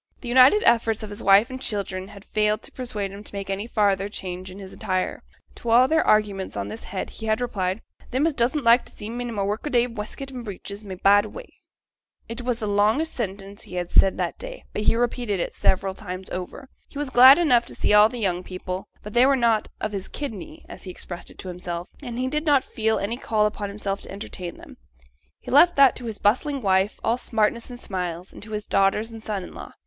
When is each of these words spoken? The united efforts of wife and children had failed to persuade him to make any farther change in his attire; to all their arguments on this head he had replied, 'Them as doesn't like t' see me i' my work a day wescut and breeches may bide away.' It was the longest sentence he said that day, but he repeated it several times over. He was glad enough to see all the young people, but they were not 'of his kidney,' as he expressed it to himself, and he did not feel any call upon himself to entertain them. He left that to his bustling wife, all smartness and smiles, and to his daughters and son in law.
The 0.21 0.29
united 0.29 0.63
efforts 0.63 1.03
of 1.03 1.21
wife 1.21 1.51
and 1.51 1.61
children 1.61 2.07
had 2.07 2.25
failed 2.25 2.63
to 2.63 2.71
persuade 2.71 3.11
him 3.11 3.23
to 3.23 3.35
make 3.35 3.51
any 3.51 3.67
farther 3.67 4.09
change 4.09 4.49
in 4.49 4.57
his 4.57 4.73
attire; 4.73 5.21
to 5.57 5.69
all 5.69 5.87
their 5.87 6.03
arguments 6.03 6.57
on 6.57 6.69
this 6.69 6.85
head 6.85 7.11
he 7.11 7.27
had 7.27 7.39
replied, 7.39 7.83
'Them 8.09 8.25
as 8.25 8.33
doesn't 8.33 8.63
like 8.63 8.83
t' 8.83 8.91
see 8.95 9.11
me 9.11 9.27
i' 9.27 9.29
my 9.29 9.43
work 9.43 9.63
a 9.67 9.69
day 9.69 9.85
wescut 9.85 10.31
and 10.31 10.43
breeches 10.43 10.83
may 10.83 10.95
bide 10.95 11.25
away.' 11.25 11.61
It 12.27 12.41
was 12.41 12.57
the 12.57 12.65
longest 12.67 13.13
sentence 13.13 13.61
he 13.61 13.79
said 13.89 14.17
that 14.17 14.39
day, 14.39 14.63
but 14.73 14.81
he 14.81 14.95
repeated 14.95 15.39
it 15.39 15.53
several 15.53 15.93
times 15.93 16.31
over. 16.31 16.67
He 16.89 16.97
was 16.97 17.11
glad 17.11 17.37
enough 17.37 17.67
to 17.67 17.75
see 17.75 17.93
all 17.93 18.09
the 18.09 18.17
young 18.17 18.41
people, 18.41 18.87
but 19.03 19.13
they 19.13 19.27
were 19.27 19.35
not 19.35 19.69
'of 19.79 19.91
his 19.91 20.07
kidney,' 20.07 20.65
as 20.67 20.81
he 20.85 20.89
expressed 20.89 21.29
it 21.29 21.37
to 21.37 21.47
himself, 21.47 21.89
and 22.01 22.17
he 22.17 22.27
did 22.27 22.47
not 22.47 22.63
feel 22.63 22.97
any 22.97 23.17
call 23.17 23.45
upon 23.45 23.69
himself 23.69 24.01
to 24.01 24.11
entertain 24.11 24.55
them. 24.55 24.77
He 25.39 25.51
left 25.51 25.75
that 25.75 25.95
to 25.97 26.05
his 26.05 26.17
bustling 26.17 26.59
wife, 26.63 26.99
all 27.03 27.19
smartness 27.19 27.69
and 27.69 27.79
smiles, 27.79 28.33
and 28.33 28.41
to 28.41 28.53
his 28.53 28.65
daughters 28.65 29.11
and 29.11 29.21
son 29.21 29.43
in 29.43 29.53
law. 29.53 29.73